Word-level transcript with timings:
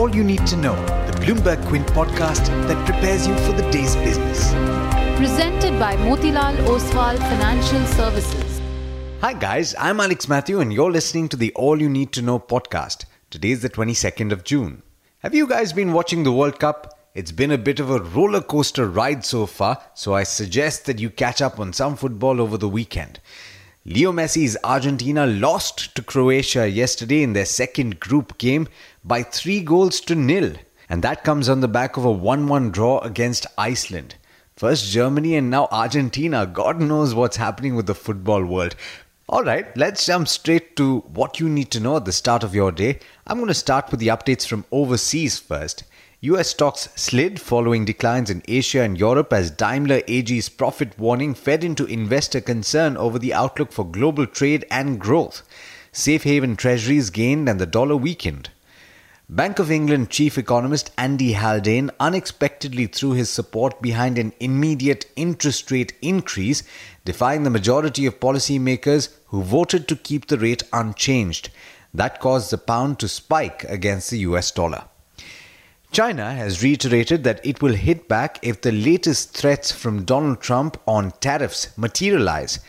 All 0.00 0.16
You 0.16 0.24
Need 0.24 0.46
to 0.46 0.56
Know, 0.56 0.74
the 1.04 1.12
Bloomberg 1.18 1.62
Quint 1.68 1.86
podcast 1.88 2.46
that 2.68 2.86
prepares 2.86 3.26
you 3.26 3.36
for 3.40 3.52
the 3.52 3.70
day's 3.70 3.94
business. 3.96 4.50
Presented 5.18 5.78
by 5.78 5.94
Motilal 5.96 6.56
Oswal 6.64 7.18
Financial 7.18 7.84
Services. 7.84 8.62
Hi, 9.20 9.34
guys, 9.34 9.74
I'm 9.78 10.00
Alex 10.00 10.26
Matthew, 10.26 10.58
and 10.58 10.72
you're 10.72 10.90
listening 10.90 11.28
to 11.28 11.36
the 11.36 11.52
All 11.52 11.78
You 11.78 11.90
Need 11.90 12.12
to 12.12 12.22
Know 12.22 12.38
podcast. 12.38 13.04
Today 13.28 13.50
is 13.50 13.60
the 13.60 13.68
22nd 13.68 14.32
of 14.32 14.42
June. 14.42 14.82
Have 15.18 15.34
you 15.34 15.46
guys 15.46 15.74
been 15.74 15.92
watching 15.92 16.22
the 16.22 16.32
World 16.32 16.58
Cup? 16.58 16.98
It's 17.14 17.32
been 17.32 17.50
a 17.50 17.58
bit 17.58 17.78
of 17.78 17.90
a 17.90 18.00
roller 18.00 18.40
coaster 18.40 18.88
ride 18.88 19.26
so 19.26 19.44
far, 19.44 19.82
so 19.92 20.14
I 20.14 20.22
suggest 20.22 20.86
that 20.86 20.98
you 20.98 21.10
catch 21.10 21.42
up 21.42 21.60
on 21.60 21.74
some 21.74 21.94
football 21.94 22.40
over 22.40 22.56
the 22.56 22.70
weekend. 22.70 23.20
Leo 23.86 24.12
Messi's 24.12 24.58
Argentina 24.62 25.24
lost 25.24 25.94
to 25.94 26.02
Croatia 26.02 26.68
yesterday 26.68 27.22
in 27.22 27.32
their 27.32 27.46
second 27.46 27.98
group 27.98 28.36
game 28.36 28.68
by 29.02 29.22
three 29.22 29.62
goals 29.62 30.02
to 30.02 30.14
nil, 30.14 30.52
and 30.90 31.02
that 31.02 31.24
comes 31.24 31.48
on 31.48 31.60
the 31.60 31.66
back 31.66 31.96
of 31.96 32.04
a 32.04 32.12
1 32.12 32.46
1 32.46 32.72
draw 32.72 32.98
against 32.98 33.46
Iceland. 33.56 34.16
First 34.54 34.90
Germany 34.90 35.34
and 35.34 35.48
now 35.48 35.66
Argentina. 35.72 36.44
God 36.44 36.78
knows 36.78 37.14
what's 37.14 37.38
happening 37.38 37.74
with 37.74 37.86
the 37.86 37.94
football 37.94 38.44
world. 38.44 38.76
All 39.30 39.44
right, 39.44 39.74
let's 39.78 40.04
jump 40.04 40.28
straight 40.28 40.76
to 40.76 40.98
what 41.14 41.40
you 41.40 41.48
need 41.48 41.70
to 41.70 41.80
know 41.80 41.96
at 41.96 42.04
the 42.04 42.12
start 42.12 42.44
of 42.44 42.54
your 42.54 42.72
day. 42.72 42.98
I'm 43.26 43.38
going 43.38 43.48
to 43.48 43.54
start 43.54 43.90
with 43.90 43.98
the 43.98 44.08
updates 44.08 44.46
from 44.46 44.66
overseas 44.70 45.38
first. 45.38 45.84
US 46.22 46.48
stocks 46.48 46.90
slid 46.96 47.40
following 47.40 47.86
declines 47.86 48.28
in 48.28 48.42
Asia 48.46 48.82
and 48.82 49.00
Europe 49.00 49.32
as 49.32 49.50
Daimler 49.50 50.02
AG's 50.06 50.50
profit 50.50 50.98
warning 50.98 51.32
fed 51.32 51.64
into 51.64 51.86
investor 51.86 52.42
concern 52.42 52.98
over 52.98 53.18
the 53.18 53.32
outlook 53.32 53.72
for 53.72 53.86
global 53.86 54.26
trade 54.26 54.66
and 54.70 55.00
growth. 55.00 55.40
Safe 55.92 56.24
haven 56.24 56.56
treasuries 56.56 57.08
gained 57.08 57.48
and 57.48 57.58
the 57.58 57.64
dollar 57.64 57.96
weakened. 57.96 58.50
Bank 59.30 59.58
of 59.58 59.70
England 59.70 60.10
chief 60.10 60.36
economist 60.36 60.90
Andy 60.98 61.32
Haldane 61.32 61.90
unexpectedly 61.98 62.86
threw 62.86 63.12
his 63.12 63.30
support 63.30 63.80
behind 63.80 64.18
an 64.18 64.34
immediate 64.40 65.10
interest 65.16 65.70
rate 65.70 65.94
increase, 66.02 66.62
defying 67.06 67.44
the 67.44 67.48
majority 67.48 68.04
of 68.04 68.20
policymakers 68.20 69.08
who 69.28 69.42
voted 69.42 69.88
to 69.88 69.96
keep 69.96 70.26
the 70.26 70.36
rate 70.36 70.64
unchanged. 70.70 71.48
That 71.94 72.20
caused 72.20 72.50
the 72.50 72.58
pound 72.58 72.98
to 72.98 73.08
spike 73.08 73.64
against 73.64 74.10
the 74.10 74.18
US 74.18 74.50
dollar. 74.50 74.89
China 75.92 76.32
has 76.32 76.62
reiterated 76.62 77.24
that 77.24 77.44
it 77.44 77.60
will 77.60 77.74
hit 77.74 78.06
back 78.06 78.38
if 78.42 78.60
the 78.60 78.70
latest 78.70 79.36
threats 79.36 79.72
from 79.72 80.04
Donald 80.04 80.40
Trump 80.40 80.80
on 80.86 81.10
tariffs 81.20 81.76
materialize. 81.76 82.60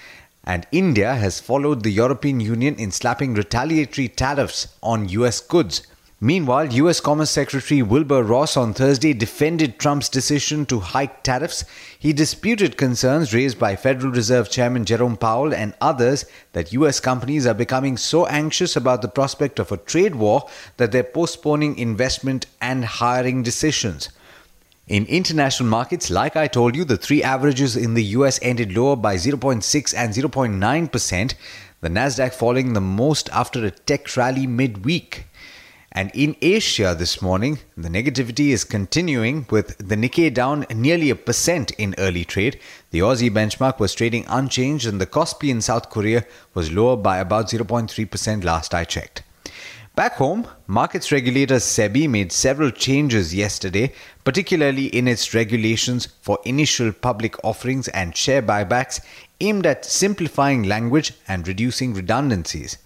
And 0.43 0.65
India 0.71 1.13
has 1.13 1.39
followed 1.39 1.83
the 1.83 1.91
European 1.91 2.39
Union 2.39 2.75
in 2.77 2.89
slapping 2.89 3.35
retaliatory 3.35 4.07
tariffs 4.07 4.69
on 4.81 5.07
US 5.09 5.39
goods. 5.39 5.83
Meanwhile, 6.23 6.71
US 6.73 6.99
Commerce 6.99 7.31
Secretary 7.31 7.81
Wilbur 7.81 8.21
Ross 8.21 8.55
on 8.55 8.75
Thursday 8.75 9.11
defended 9.11 9.79
Trump's 9.79 10.07
decision 10.07 10.67
to 10.67 10.79
hike 10.79 11.23
tariffs. 11.23 11.65
He 11.97 12.13
disputed 12.13 12.77
concerns 12.77 13.33
raised 13.33 13.57
by 13.57 13.75
Federal 13.75 14.11
Reserve 14.11 14.47
Chairman 14.47 14.85
Jerome 14.85 15.17
Powell 15.17 15.51
and 15.51 15.73
others 15.81 16.25
that 16.53 16.73
US 16.73 16.99
companies 16.99 17.47
are 17.47 17.55
becoming 17.55 17.97
so 17.97 18.27
anxious 18.27 18.75
about 18.75 19.01
the 19.01 19.07
prospect 19.07 19.57
of 19.57 19.71
a 19.71 19.77
trade 19.77 20.13
war 20.13 20.47
that 20.77 20.91
they're 20.91 21.01
postponing 21.01 21.75
investment 21.79 22.45
and 22.61 22.85
hiring 22.85 23.41
decisions. 23.41 24.09
In 24.87 25.07
international 25.07 25.69
markets, 25.69 26.11
like 26.11 26.35
I 26.35 26.45
told 26.45 26.75
you, 26.75 26.85
the 26.85 26.97
three 26.97 27.23
averages 27.23 27.75
in 27.75 27.95
the 27.95 28.03
US 28.19 28.37
ended 28.43 28.77
lower 28.77 28.95
by 28.95 29.15
0.6 29.15 29.93
and 29.97 30.13
0.9%, 30.13 31.33
the 31.79 31.89
Nasdaq 31.89 32.33
falling 32.35 32.73
the 32.73 32.79
most 32.79 33.27
after 33.31 33.65
a 33.65 33.71
tech 33.71 34.15
rally 34.15 34.45
midweek. 34.45 35.25
And 35.93 36.09
in 36.13 36.37
Asia 36.41 36.95
this 36.97 37.21
morning, 37.21 37.59
the 37.75 37.89
negativity 37.89 38.49
is 38.49 38.63
continuing 38.63 39.45
with 39.49 39.77
the 39.77 39.97
Nikkei 39.97 40.33
down 40.33 40.65
nearly 40.73 41.09
a 41.09 41.15
percent 41.15 41.71
in 41.71 41.95
early 41.97 42.23
trade. 42.23 42.57
The 42.91 42.99
Aussie 42.99 43.29
benchmark 43.29 43.77
was 43.77 43.93
trading 43.93 44.25
unchanged 44.29 44.85
and 44.85 45.01
the 45.01 45.05
Kospi 45.05 45.49
in 45.49 45.61
South 45.61 45.89
Korea 45.89 46.25
was 46.53 46.71
lower 46.71 46.95
by 46.95 47.17
about 47.17 47.47
0.3% 47.49 48.43
last 48.45 48.73
I 48.73 48.85
checked. 48.85 49.23
Back 49.93 50.13
home, 50.13 50.47
markets 50.67 51.11
regulator 51.11 51.55
SEBI 51.55 52.09
made 52.09 52.31
several 52.31 52.71
changes 52.71 53.35
yesterday, 53.35 53.91
particularly 54.23 54.85
in 54.85 55.09
its 55.09 55.33
regulations 55.33 56.07
for 56.21 56.39
initial 56.45 56.93
public 56.93 57.35
offerings 57.43 57.89
and 57.89 58.15
share 58.15 58.41
buybacks 58.41 59.01
aimed 59.41 59.65
at 59.65 59.83
simplifying 59.83 60.63
language 60.63 61.11
and 61.27 61.45
reducing 61.45 61.93
redundancies. 61.93 62.77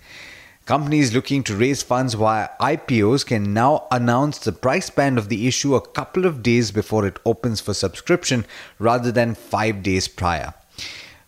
Companies 0.66 1.14
looking 1.14 1.44
to 1.44 1.56
raise 1.56 1.84
funds 1.84 2.16
via 2.16 2.50
IPOs 2.60 3.24
can 3.24 3.54
now 3.54 3.86
announce 3.92 4.40
the 4.40 4.52
price 4.52 4.90
band 4.90 5.20
of 5.20 5.30
the 5.30 5.48
issue 5.48 5.76
a 5.76 5.88
couple 5.90 6.26
of 6.26 6.42
days 6.42 6.72
before 6.72 7.06
it 7.06 7.20
opens 7.24 7.62
for 7.62 7.76
subscription 7.76 8.48
rather 8.80 9.12
than 9.12 9.36
five 9.36 9.84
days 9.84 10.08
prior. 10.08 10.56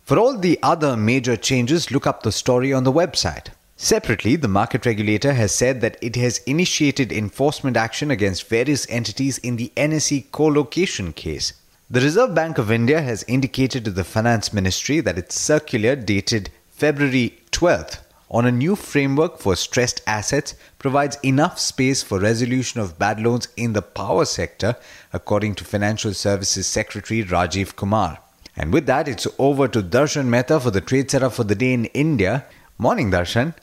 For 0.03 0.17
all 0.17 0.39
the 0.39 0.57
other 0.63 0.97
major 0.97 1.37
changes, 1.37 1.91
look 1.91 2.07
up 2.07 2.23
the 2.23 2.31
story 2.31 2.73
on 2.73 2.83
the 2.83 2.91
website. 2.91 3.49
Separately, 3.75 4.37
the 4.37 4.47
market 4.47 4.87
regulator 4.87 5.33
has 5.33 5.53
said 5.53 5.81
that 5.81 5.99
it 6.01 6.15
has 6.15 6.39
initiated 6.47 7.11
enforcement 7.11 7.77
action 7.77 8.09
against 8.09 8.49
various 8.49 8.89
entities 8.89 9.37
in 9.37 9.57
the 9.57 9.71
NSE 9.77 10.31
co-location 10.31 11.13
case. 11.13 11.53
The 11.91 12.01
Reserve 12.01 12.33
Bank 12.33 12.57
of 12.57 12.71
India 12.71 13.01
has 13.01 13.23
indicated 13.27 13.85
to 13.85 13.91
the 13.91 14.03
Finance 14.03 14.51
Ministry 14.51 14.99
that 15.01 15.19
its 15.19 15.39
circular 15.39 15.95
dated 15.95 16.49
February 16.71 17.37
12th 17.51 17.99
on 18.29 18.45
a 18.45 18.51
new 18.51 18.75
framework 18.75 19.39
for 19.39 19.55
stressed 19.55 20.01
assets 20.05 20.55
provides 20.79 21.17
enough 21.23 21.57
space 21.59 22.03
for 22.03 22.19
resolution 22.19 22.81
of 22.81 22.99
bad 22.99 23.19
loans 23.19 23.47
in 23.55 23.73
the 23.73 23.81
power 23.81 24.25
sector, 24.25 24.75
according 25.13 25.55
to 25.55 25.63
Financial 25.63 26.13
Services 26.13 26.67
Secretary 26.67 27.23
Rajiv 27.23 27.75
Kumar. 27.75 28.19
And 28.55 28.73
with 28.73 28.85
that, 28.87 29.07
it's 29.07 29.27
over 29.37 29.67
to 29.67 29.81
Darshan 29.81 30.25
Mehta 30.25 30.59
for 30.59 30.71
the 30.71 30.81
trade 30.81 31.09
setup 31.09 31.33
for 31.33 31.43
the 31.43 31.55
day 31.55 31.73
in 31.73 31.85
India. 31.85 32.45
Morning, 32.77 33.11
Darshan. 33.11 33.53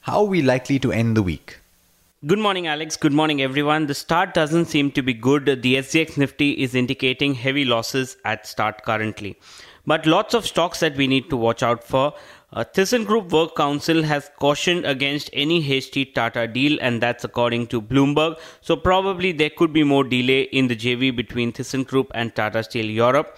How 0.00 0.20
are 0.20 0.24
we 0.24 0.42
likely 0.42 0.78
to 0.78 0.92
end 0.92 1.16
the 1.16 1.22
week? 1.22 1.58
Good 2.26 2.38
morning, 2.38 2.66
Alex. 2.66 2.96
Good 2.96 3.12
morning, 3.12 3.42
everyone. 3.42 3.86
The 3.86 3.94
start 3.94 4.32
doesn't 4.32 4.66
seem 4.66 4.90
to 4.92 5.02
be 5.02 5.12
good. 5.12 5.44
The 5.44 5.76
SGX 5.76 6.16
Nifty 6.16 6.52
is 6.52 6.74
indicating 6.74 7.34
heavy 7.34 7.66
losses 7.66 8.16
at 8.24 8.46
start 8.46 8.82
currently. 8.84 9.36
But 9.86 10.06
lots 10.06 10.32
of 10.32 10.46
stocks 10.46 10.80
that 10.80 10.96
we 10.96 11.06
need 11.06 11.28
to 11.28 11.36
watch 11.36 11.62
out 11.62 11.84
for. 11.84 12.14
Uh, 12.54 12.62
ThyssenKrupp 12.62 13.32
Work 13.32 13.56
Council 13.56 14.04
has 14.04 14.30
cautioned 14.38 14.84
against 14.86 15.28
any 15.32 15.60
hasty 15.60 16.04
Tata 16.04 16.46
deal, 16.46 16.78
and 16.80 17.02
that's 17.02 17.24
according 17.24 17.66
to 17.66 17.82
Bloomberg. 17.82 18.38
So, 18.60 18.76
probably 18.76 19.32
there 19.32 19.50
could 19.50 19.72
be 19.72 19.82
more 19.82 20.04
delay 20.04 20.42
in 20.42 20.68
the 20.68 20.76
JV 20.76 21.14
between 21.16 21.52
ThyssenKrupp 21.52 22.12
and 22.14 22.32
Tata 22.32 22.62
Steel 22.62 22.86
Europe. 22.86 23.36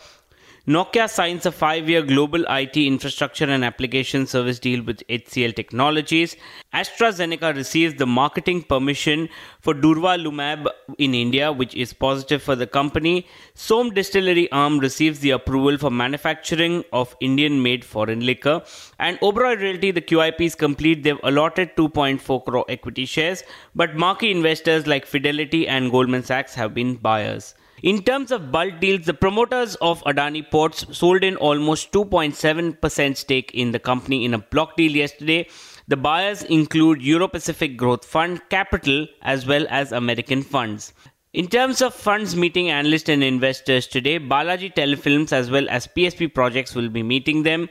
Nokia 0.69 1.09
signs 1.09 1.47
a 1.47 1.53
five 1.53 1.88
year 1.88 2.03
global 2.03 2.44
IT 2.49 2.77
infrastructure 2.77 3.44
and 3.44 3.65
application 3.65 4.27
service 4.27 4.59
deal 4.59 4.82
with 4.82 5.06
HCL 5.06 5.54
Technologies. 5.54 6.34
AstraZeneca 6.75 7.54
receives 7.54 7.94
the 7.94 8.06
marketing 8.06 8.65
permission 8.65 9.28
for 9.60 9.75
Durvalumab 9.75 10.66
in 10.99 11.15
India, 11.15 11.53
which 11.53 11.72
is 11.76 11.93
positive 11.93 12.43
for 12.43 12.56
the 12.56 12.66
company. 12.66 13.28
Som 13.55 13.91
Distillery 13.91 14.50
Arm 14.50 14.81
receives 14.81 15.21
the 15.21 15.31
approval 15.31 15.78
for 15.78 15.88
manufacturing 15.88 16.82
of 16.93 17.15
Indian 17.21 17.62
made 17.62 17.84
foreign 17.84 18.26
liquor. 18.26 18.60
And 18.99 19.21
Oberoi 19.21 19.60
Realty, 19.60 19.93
the 19.93 20.03
QIPs 20.03 20.59
complete, 20.59 21.05
they've 21.05 21.21
allotted 21.22 21.76
2.4 21.76 22.44
crore 22.44 22.65
equity 22.69 23.05
shares, 23.05 23.44
but 23.76 23.94
marquee 23.94 24.32
investors 24.32 24.88
like 24.88 25.06
Fidelity 25.06 25.69
and 25.69 25.93
Goldman 25.93 26.25
Sachs 26.25 26.55
have 26.55 26.75
been 26.75 26.97
buyers. 26.97 27.55
In 27.82 28.03
terms 28.03 28.32
of 28.32 28.50
bulk 28.50 28.81
deals, 28.81 29.04
the 29.04 29.12
promoters 29.12 29.75
of 29.76 30.03
Adani 30.04 30.50
Ports 30.50 30.87
sold 30.97 31.22
in 31.22 31.37
almost 31.37 31.92
2.7% 31.92 33.16
stake 33.19 33.50
in 33.53 33.72
the 33.72 33.78
company 33.78 34.25
in 34.25 34.32
a 34.32 34.38
block 34.38 34.76
deal 34.78 34.92
yesterday. 34.92 35.47
The 35.87 35.98
buyers 35.98 36.42
include 36.44 37.03
Euro 37.03 37.28
Pacific 37.28 37.76
Growth 37.76 38.06
Fund, 38.06 38.41
Capital, 38.48 39.06
as 39.20 39.47
well 39.47 39.66
as 39.69 39.92
American 39.92 40.43
funds. 40.43 40.94
In 41.34 41.49
terms 41.49 41.82
of 41.82 41.93
funds 41.93 42.34
meeting 42.34 42.70
analysts 42.70 43.11
and 43.11 43.23
investors 43.23 43.87
today, 43.87 44.19
Balaji 44.19 44.72
Telefilms 44.72 45.34
as 45.34 45.50
well 45.50 45.69
as 45.69 45.87
PSP 45.87 46.32
Projects 46.32 46.75
will 46.75 46.88
be 46.88 47.02
meeting 47.02 47.43
them. 47.43 47.69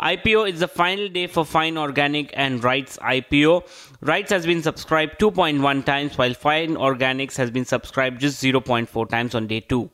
IPO 0.00 0.48
is 0.48 0.60
the 0.60 0.68
final 0.68 1.08
day 1.08 1.26
for 1.26 1.44
Fine 1.44 1.76
Organic 1.76 2.30
and 2.34 2.62
RITES 2.62 2.98
IPO. 2.98 3.68
RITES 4.00 4.30
has 4.30 4.46
been 4.46 4.62
subscribed 4.62 5.18
2.1 5.18 5.84
times 5.84 6.16
while 6.16 6.34
Fine 6.34 6.76
Organics 6.76 7.36
has 7.36 7.50
been 7.50 7.64
subscribed 7.64 8.20
just 8.20 8.40
0.4 8.40 9.08
times 9.08 9.34
on 9.34 9.48
day 9.48 9.58
2. 9.58 9.90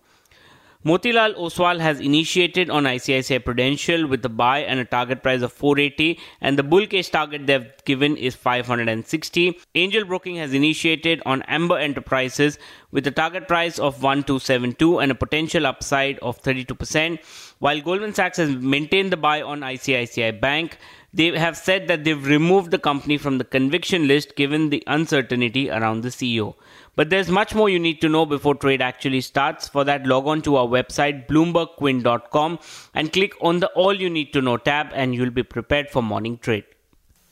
Motilal 0.85 1.35
Oswal 1.37 1.81
has 1.81 2.01
initiated 2.01 2.69
on 2.69 2.85
ICICI 2.85 3.43
Prudential 3.43 4.07
with 4.07 4.23
a 4.27 4.29
buy 4.29 4.59
and 4.59 4.79
a 4.79 4.85
target 4.85 5.23
price 5.23 5.41
of 5.41 5.51
480 5.51 6.21
and 6.43 6.59
the 6.59 6.63
bull 6.63 6.87
case 6.87 7.09
target 7.09 7.47
they've 7.47 7.74
given 7.85 8.17
is 8.17 8.35
560. 8.35 9.59
Angel 9.75 10.05
Broking 10.05 10.37
has 10.37 10.53
initiated 10.53 11.23
on 11.27 11.43
Amber 11.43 11.79
Enterprises 11.79 12.59
with 12.91 13.07
a 13.07 13.11
target 13.11 13.49
price 13.49 13.79
of 13.79 14.03
1272 14.03 14.99
and 14.99 15.13
a 15.13 15.15
potential 15.15 15.67
upside 15.67 16.19
of 16.21 16.41
32%, 16.43 17.19
while 17.59 17.81
Goldman 17.81 18.15
Sachs 18.15 18.39
has 18.39 18.51
maintained 18.51 19.13
the 19.13 19.17
buy 19.17 19.43
on 19.43 19.61
ICICI 19.61 20.41
Bank. 20.41 20.79
They 21.13 21.39
have 21.39 21.57
said 21.57 21.87
that 21.87 22.03
they've 22.03 22.27
removed 22.27 22.73
the 22.73 22.79
company 22.79 23.19
from 23.19 23.39
the 23.39 23.45
conviction 23.45 24.09
list 24.09 24.35
given 24.35 24.71
the 24.71 24.83
uncertainty 24.89 25.71
around 25.71 26.03
the 26.03 26.09
CEO. 26.09 26.57
But 26.97 27.11
there's 27.11 27.29
much 27.29 27.55
more 27.55 27.69
you 27.69 27.79
need 27.79 28.01
to 28.01 28.09
know 28.09 28.27
before 28.27 28.57
trade 28.57 28.83
actually 28.83 29.21
starts. 29.21 29.69
For 29.69 29.85
that, 29.85 30.07
log 30.07 30.27
on 30.27 30.43
to 30.43 30.57
our 30.57 30.67
website, 30.67 31.29
bloombergquint.com, 31.29 32.59
and 32.95 33.13
click 33.13 33.33
on 33.41 33.61
the 33.61 33.69
All 33.69 33.95
You 33.95 34.11
Need 34.11 34.33
to 34.33 34.43
Know 34.43 34.57
tab, 34.57 34.89
and 34.93 35.15
you'll 35.15 35.31
be 35.31 35.45
prepared 35.45 35.91
for 35.91 36.03
morning 36.03 36.39
trade. 36.39 36.65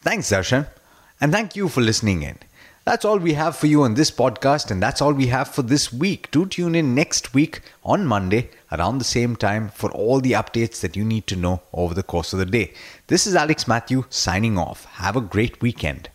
Thanks, 0.02 0.30
Darshan. 0.30 0.66
And 1.20 1.32
thank 1.32 1.54
you 1.56 1.68
for 1.68 1.80
listening 1.80 2.22
in. 2.22 2.38
That's 2.84 3.04
all 3.04 3.18
we 3.18 3.34
have 3.34 3.54
for 3.56 3.68
you 3.68 3.84
on 3.84 3.94
this 3.94 4.10
podcast, 4.10 4.72
and 4.72 4.82
that's 4.82 5.00
all 5.00 5.12
we 5.12 5.28
have 5.28 5.46
for 5.46 5.62
this 5.62 5.92
week. 5.92 6.28
Do 6.32 6.46
tune 6.46 6.74
in 6.74 6.96
next 6.96 7.32
week 7.32 7.60
on 7.84 8.04
Monday 8.06 8.50
around 8.72 8.98
the 8.98 9.04
same 9.04 9.36
time 9.36 9.68
for 9.68 9.92
all 9.92 10.20
the 10.20 10.32
updates 10.32 10.80
that 10.80 10.96
you 10.96 11.04
need 11.04 11.28
to 11.28 11.36
know 11.36 11.62
over 11.72 11.94
the 11.94 12.02
course 12.02 12.32
of 12.32 12.40
the 12.40 12.46
day. 12.46 12.72
This 13.06 13.24
is 13.28 13.36
Alex 13.36 13.68
Matthew 13.68 14.04
signing 14.10 14.58
off. 14.58 14.84
Have 14.96 15.14
a 15.14 15.20
great 15.20 15.62
weekend. 15.62 16.08